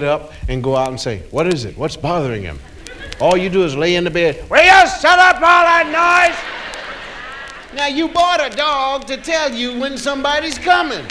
[0.00, 1.76] get up and go out and say, What is it?
[1.76, 2.58] What's bothering him?
[3.20, 6.38] All you do is lay in the bed, Will you shut up all that noise?
[7.74, 11.04] Now, you bought a dog to tell you when somebody's coming.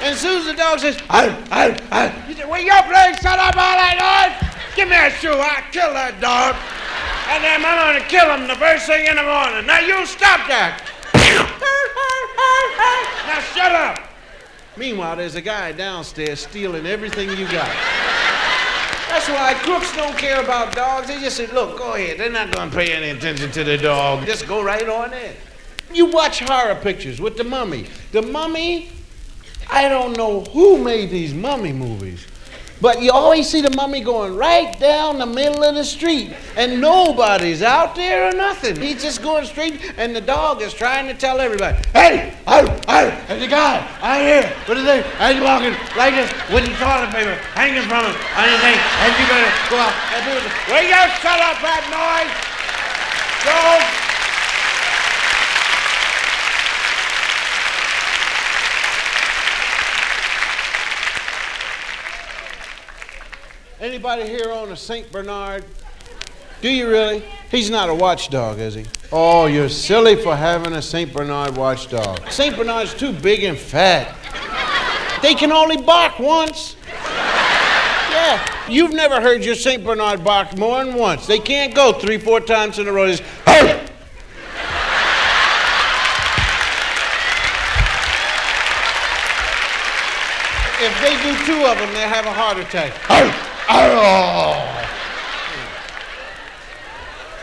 [0.00, 3.18] And as soon as the dog says, I, I, I, you say, Will you please
[3.24, 4.36] shut up all that noise?
[4.76, 6.54] Give me a shoe, I'll kill that dog.
[7.32, 9.66] And then I'm gonna kill him the first thing in the morning.
[9.66, 10.80] Now you stop that.
[13.26, 14.07] now shut up.
[14.78, 17.68] Meanwhile, there's a guy downstairs stealing everything you got.
[19.08, 21.08] That's why crooks don't care about dogs.
[21.08, 22.18] They just say, look, go ahead.
[22.18, 24.24] They're not going to pay any attention to the dog.
[24.24, 25.34] Just go right on in.
[25.92, 27.86] You watch horror pictures with the mummy.
[28.12, 28.90] The mummy,
[29.68, 32.24] I don't know who made these mummy movies.
[32.80, 36.80] But you always see the mummy going right down the middle of the street, and
[36.80, 38.80] nobody's out there or nothing.
[38.80, 43.10] He's just going straight, and the dog is trying to tell everybody, "Hey, I, I,
[43.26, 44.46] there's a guy out here.
[44.66, 45.04] What is it?
[45.18, 48.78] And he's walking like this with the toilet paper hanging from him on his thing,
[48.78, 50.46] and you better go out and do it.
[50.70, 52.30] Will you shut up that noise?
[53.42, 53.97] Go."
[63.80, 65.10] Anybody here own a St.
[65.12, 65.64] Bernard?
[66.60, 67.22] Do you really?
[67.48, 68.84] He's not a watchdog, is he?
[69.12, 71.12] Oh, you're silly for having a St.
[71.12, 72.28] Bernard watchdog.
[72.28, 72.56] St.
[72.56, 74.16] Bernard's too big and fat.
[75.22, 76.74] They can only bark once.
[78.10, 79.84] Yeah, you've never heard your St.
[79.84, 81.28] Bernard bark more than once.
[81.28, 83.06] They can't go three, four times in a row.
[83.06, 83.84] Just, hey!
[90.80, 93.47] If they do two of them, they'll have a heart attack.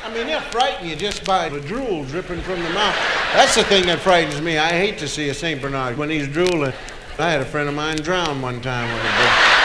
[0.03, 2.95] I mean, they'll frighten you just by the drool dripping from the mouth.
[3.33, 4.57] That's the thing that frightens me.
[4.57, 5.61] I hate to see a St.
[5.61, 6.73] Bernard when he's drooling.
[7.19, 9.55] I had a friend of mine drown one time when a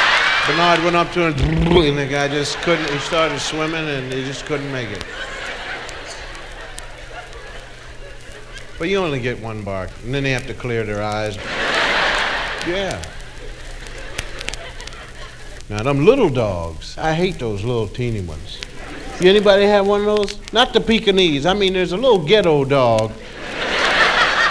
[0.46, 4.24] Bernard went up to him, and the guy just couldn't, he started swimming and he
[4.24, 5.04] just couldn't make it.
[8.78, 11.36] But you only get one bark, and then they have to clear their eyes.
[12.66, 13.02] Yeah.
[15.70, 18.60] Now, them little dogs, I hate those little teeny ones.
[19.20, 20.52] You Anybody have one of those?
[20.52, 21.46] Not the Pekingese.
[21.46, 23.12] I mean, there's a little ghetto dog,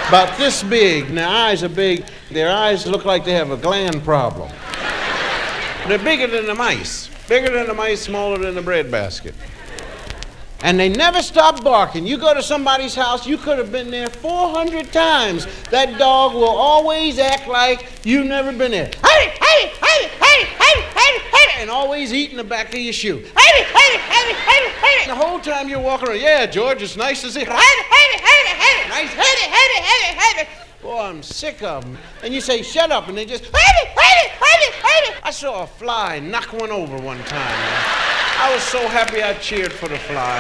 [0.08, 2.06] about this big, their eyes are big.
[2.32, 4.50] Their eyes look like they have a gland problem.
[5.90, 9.36] They're bigger than the mice, bigger than the mice, smaller than the breadbasket
[10.62, 12.06] and they never stop barking.
[12.06, 15.48] You go to somebody's house, you could have been there 400 times.
[15.70, 18.92] That dog will always act like you've never been there.
[19.06, 23.18] Hey, hey, hey, hey, hey, hey, hey, and always eating the back of your shoe.
[23.18, 25.08] Hey, hey, hey, hey, hey.
[25.08, 27.42] The whole time you're walking around, yeah, George, it's nice to see.
[27.42, 29.14] Hey, hey, hey, hey, nice.
[29.14, 30.48] Hey, hey, hey, hey, hey.
[30.82, 31.98] Boy, I'm sick of them.
[32.24, 35.20] And you say, shut up, and they just, hey, hey, hey, hey.
[35.24, 38.29] I saw a fly knock one over one time.
[38.42, 40.40] I was so happy I cheered for the fly.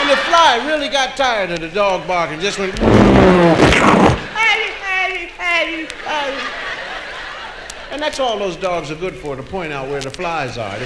[0.00, 2.78] And the fly really got tired of the dog barking, just went.
[7.90, 10.78] And that's all those dogs are good for, to point out where the flies are.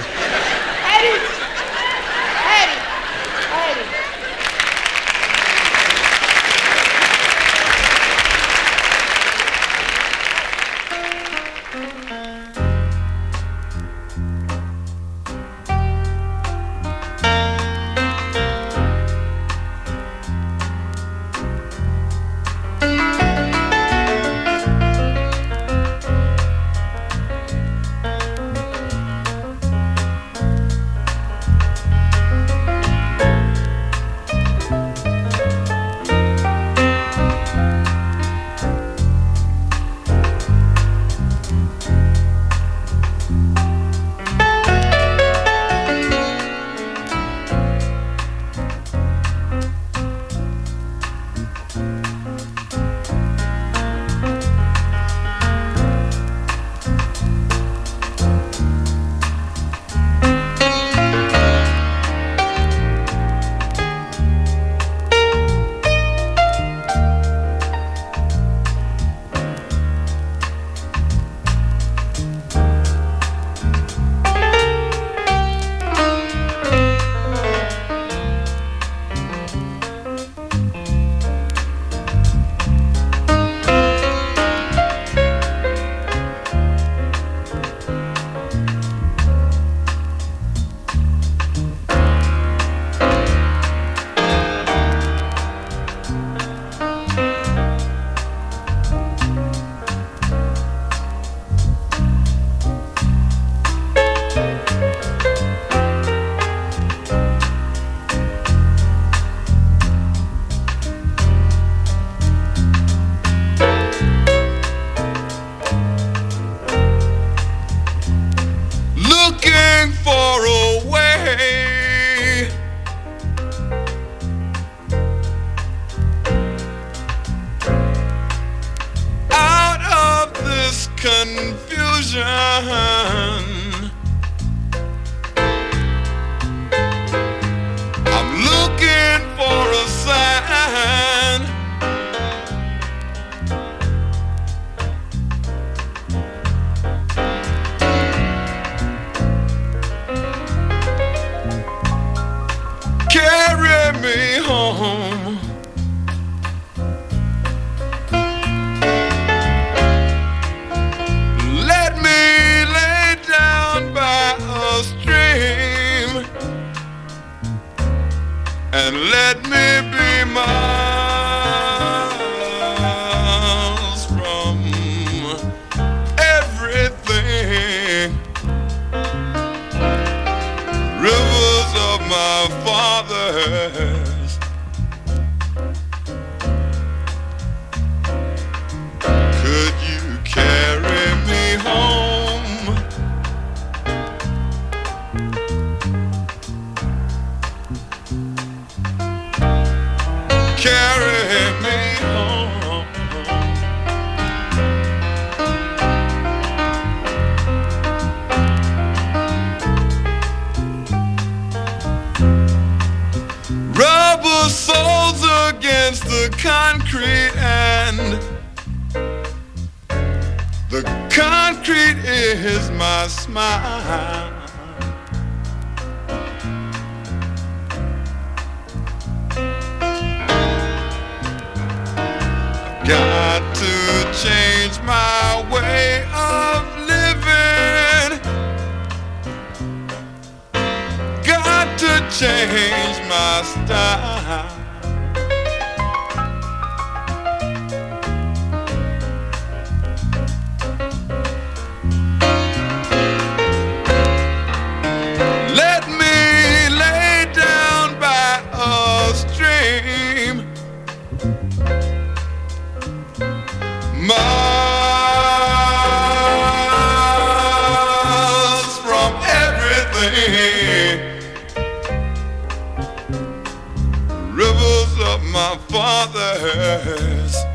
[275.69, 277.54] Fathers.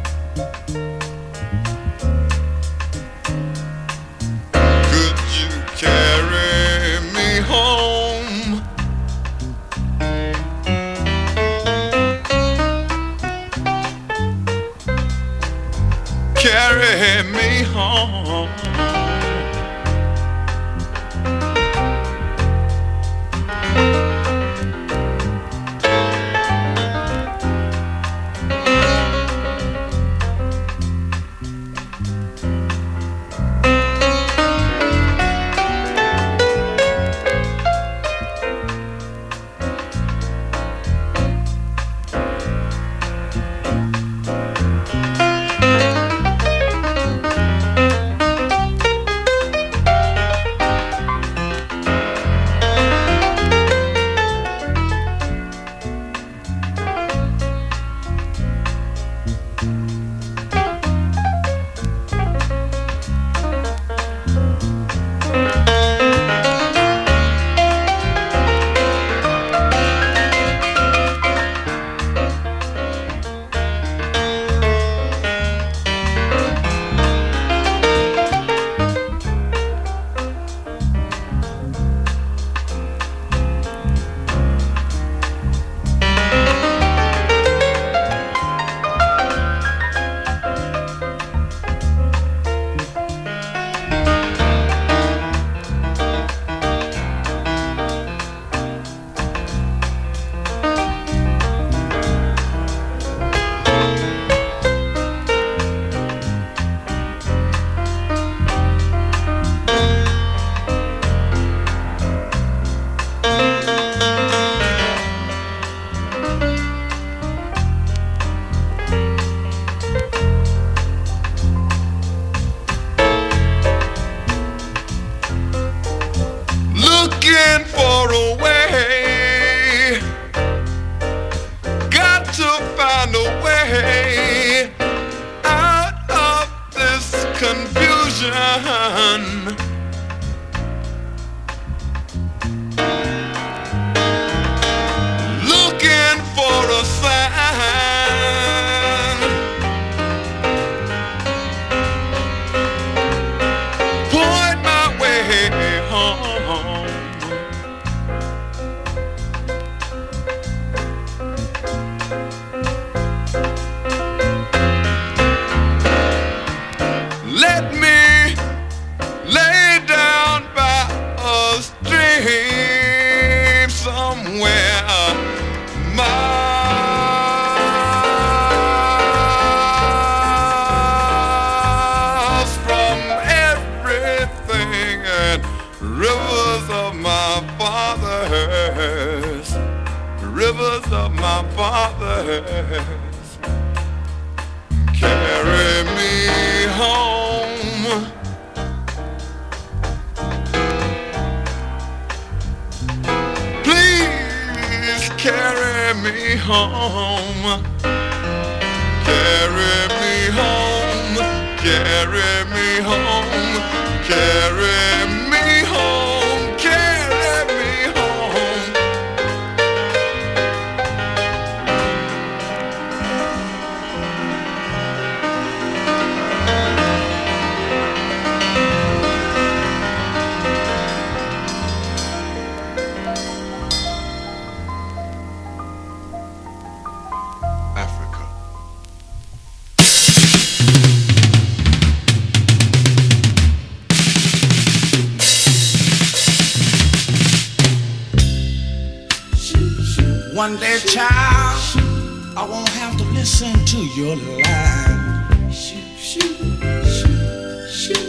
[254.00, 255.60] Your lies.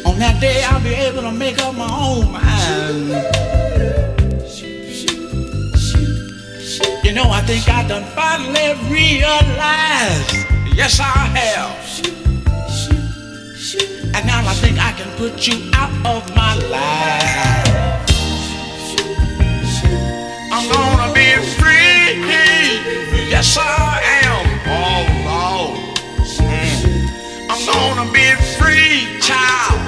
[0.05, 3.10] On that day, I'll be able to make up my own mind.
[7.03, 10.31] You know, I think I done finally realized.
[10.79, 11.81] Yes, I have.
[14.15, 17.67] And now I think I can put you out of my life.
[20.53, 21.71] I'm gonna be free.
[23.33, 24.45] Yes, I am.
[24.67, 25.81] Oh, Lord.
[27.62, 27.70] Mm.
[27.70, 29.80] I'm gonna be free, child.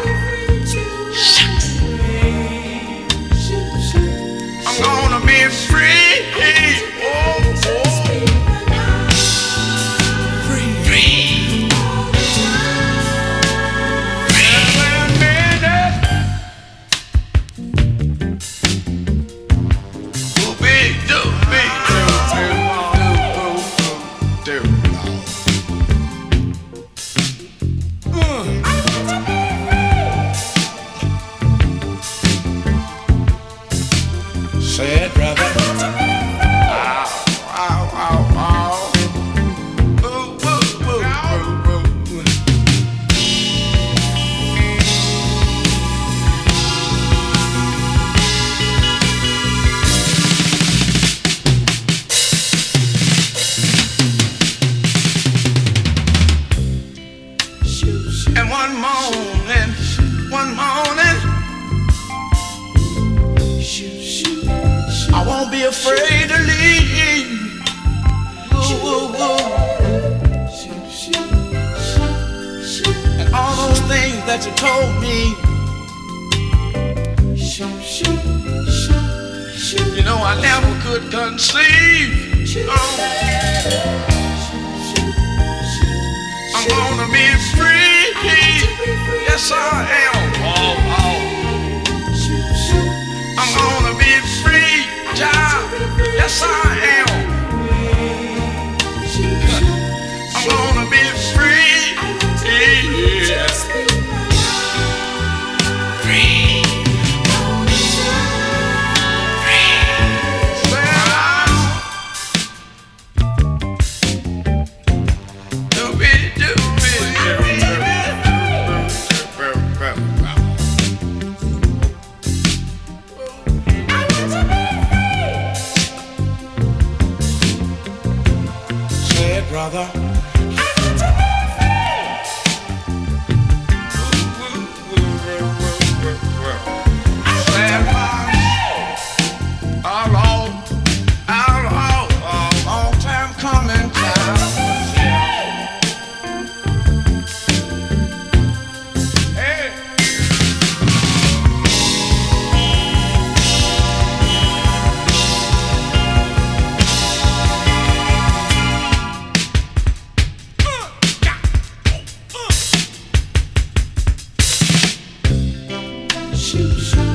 [4.66, 6.93] I'm gonna be free.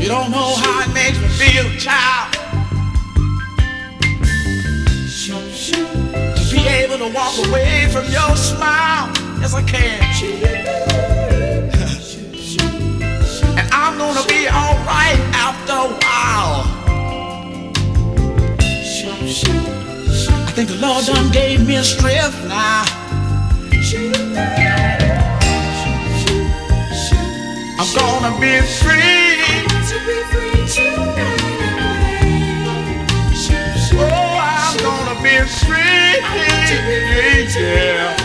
[0.09, 2.33] You don't know how it makes me feel, child.
[6.35, 9.13] To be able to walk away from your smile.
[9.39, 10.01] Yes, I can.
[13.59, 16.65] And I'm gonna be alright after a while.
[20.47, 22.85] I think the Lord done gave me a strength now.
[27.79, 29.68] I'm gonna be free
[37.59, 38.18] yeah.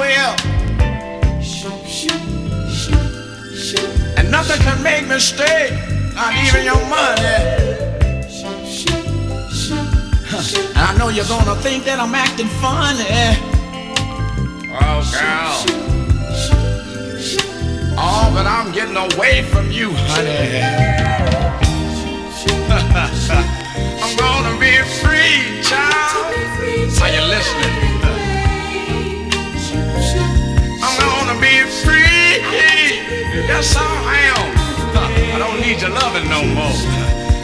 [0.00, 1.58] I'm gonna be free.
[1.58, 1.76] Yes, I
[3.38, 4.18] will.
[4.18, 5.70] And nothing can make me stay,
[6.14, 7.78] not even your money.
[10.70, 13.04] And I know you're gonna think that I'm acting funny.
[14.70, 15.88] Oh, girl.
[18.00, 20.62] Oh, but I'm getting away from you, honey.
[24.02, 26.34] I'm gonna be free, child.
[27.02, 27.87] Are you listening?
[32.40, 33.82] Yes, I
[34.34, 34.46] am.
[35.34, 36.78] I don't need your loving no more.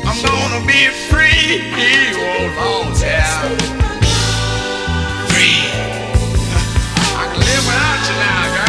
[0.07, 1.73] I'm gonna be free.
[2.17, 3.49] Oh, Lord, yeah.
[5.31, 5.67] Free.
[7.17, 8.63] I can live without you now, girl.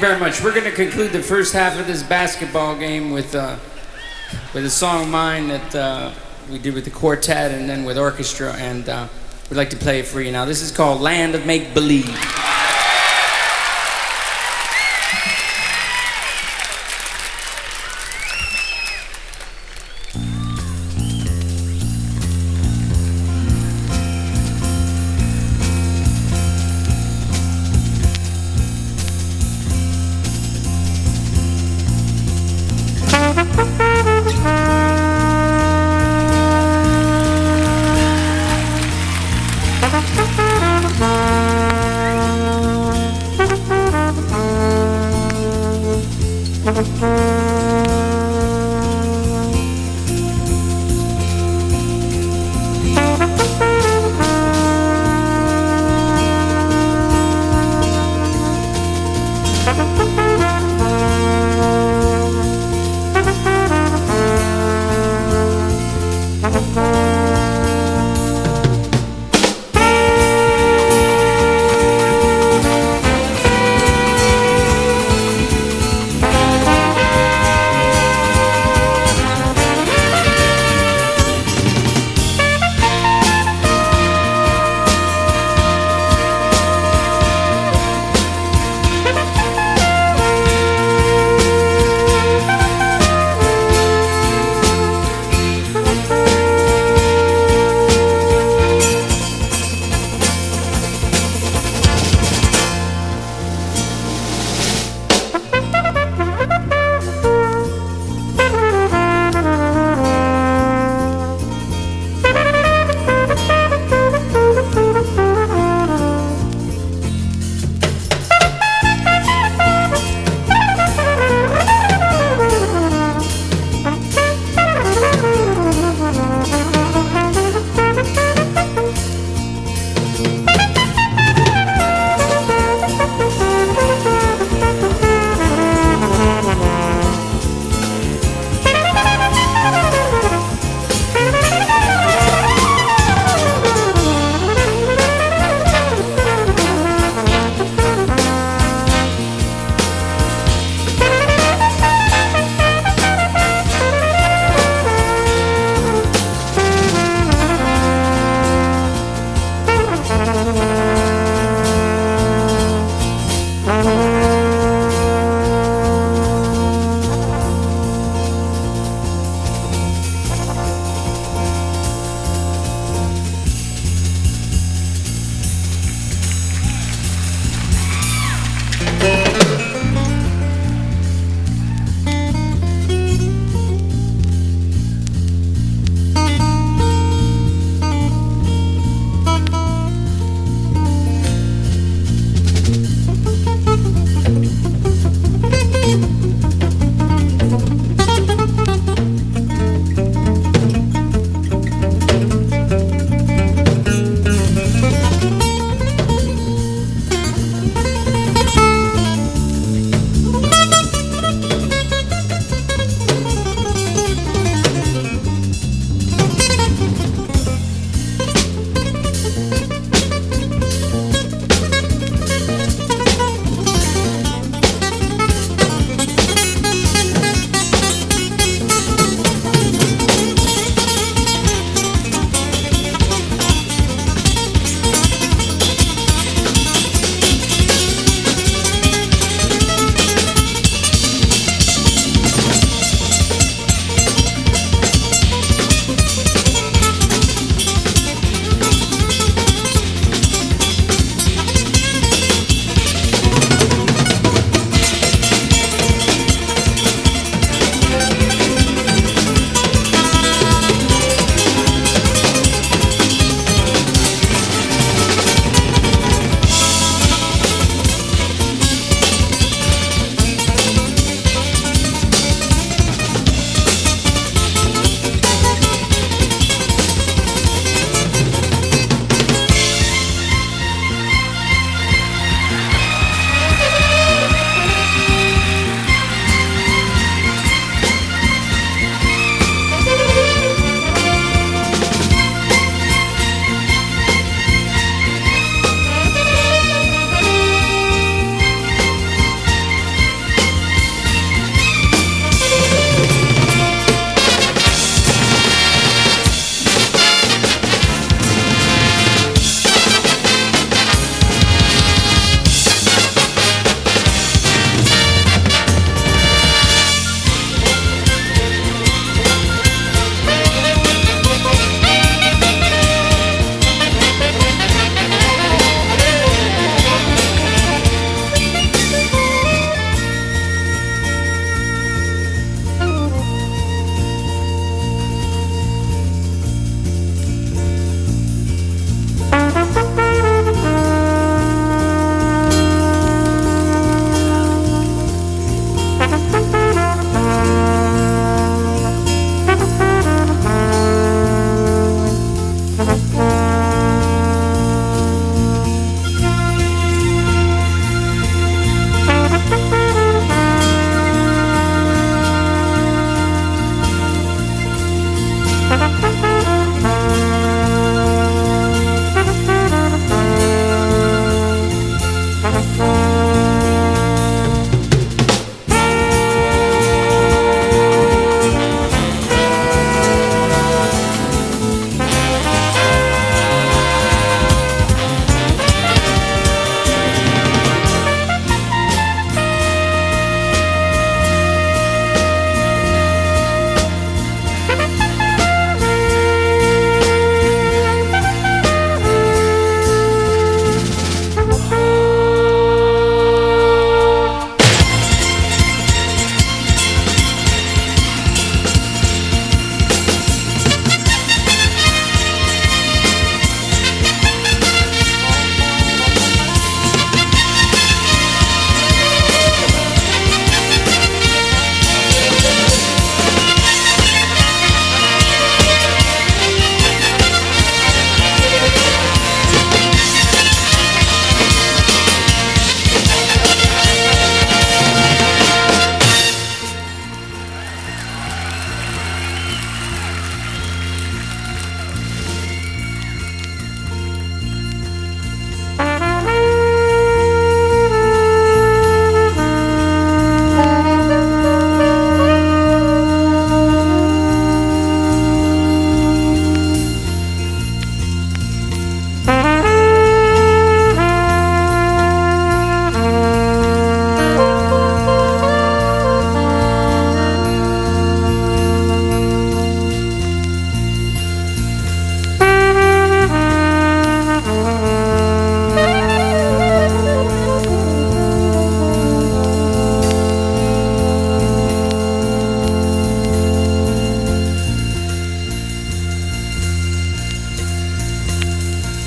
[0.00, 0.42] Very much.
[0.42, 3.58] We're going to conclude the first half of this basketball game with uh,
[4.54, 6.12] with a song of mine that uh,
[6.50, 9.06] we did with the quartet and then with orchestra, and uh,
[9.50, 10.46] we'd like to play it for you now.
[10.46, 12.29] This is called "Land of Make Believe."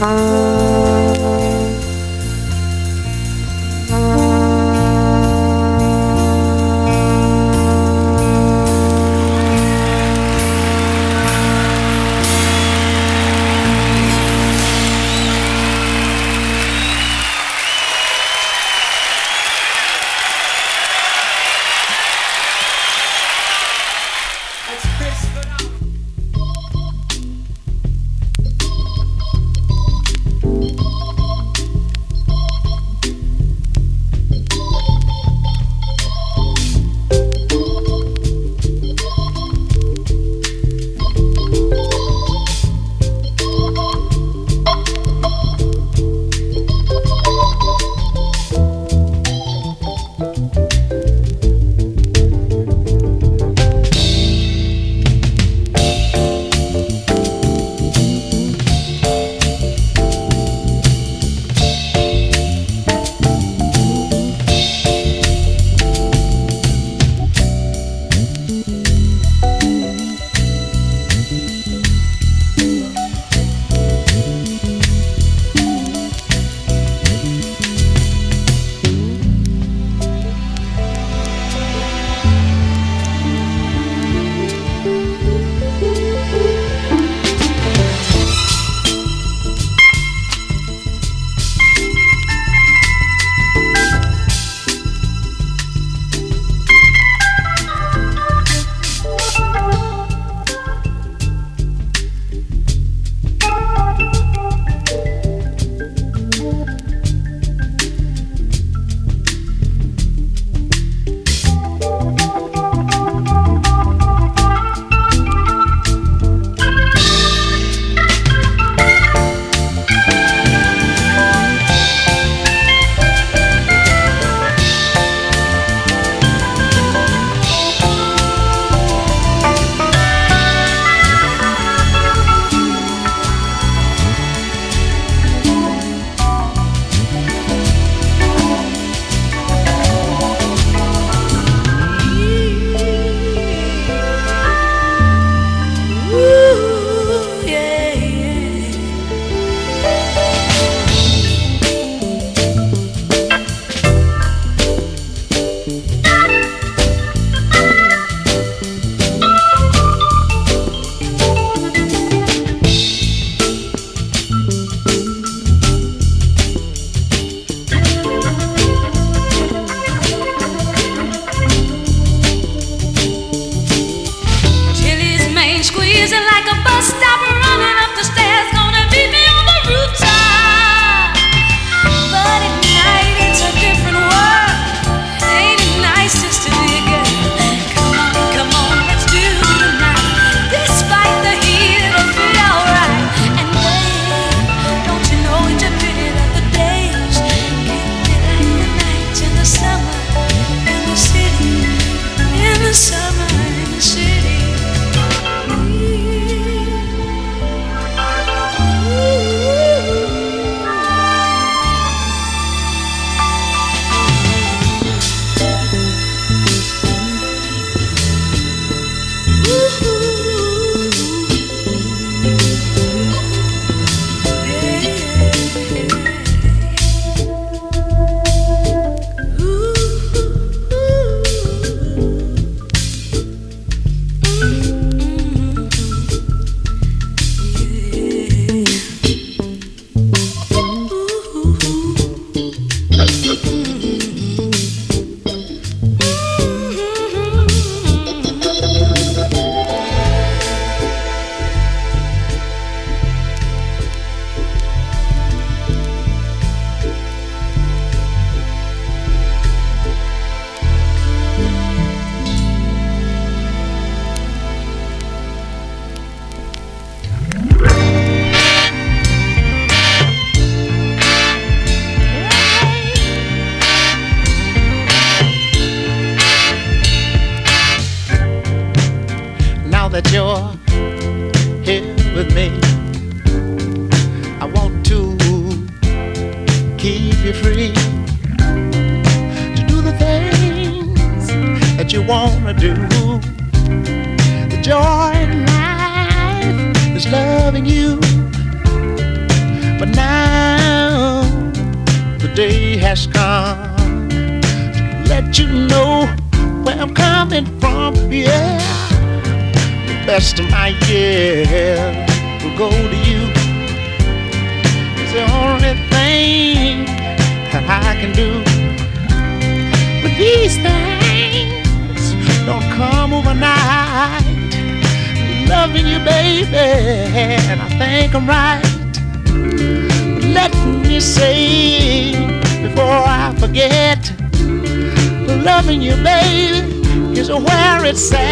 [0.04, 0.43] Uh...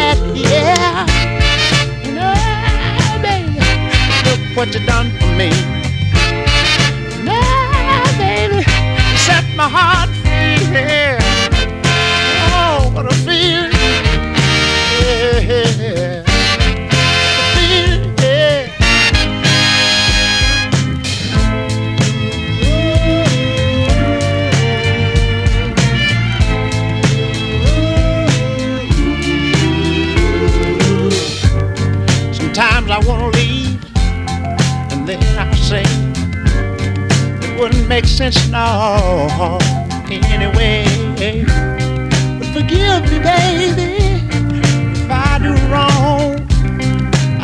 [0.02, 1.06] back, yeah.
[2.18, 2.30] no,
[3.22, 3.58] baby,
[4.26, 5.50] look what you done for me.
[7.28, 7.40] no,
[8.18, 8.56] baby,
[9.10, 10.21] you set my heart
[37.94, 39.58] make sense now
[40.10, 40.82] anyway.
[42.38, 43.90] But forgive me, baby,
[44.96, 46.40] if I do wrong.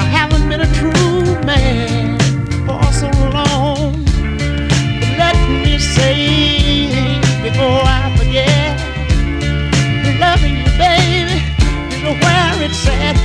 [0.03, 2.18] I haven't been a true man
[2.66, 3.92] for so long.
[5.01, 8.72] But let me say before I forget,
[10.18, 11.42] loving you, baby,
[11.92, 13.18] is where it's at.